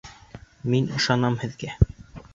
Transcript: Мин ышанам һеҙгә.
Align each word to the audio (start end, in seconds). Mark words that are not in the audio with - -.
Мин 0.75 0.89
ышанам 1.01 1.37
һеҙгә. 1.45 1.75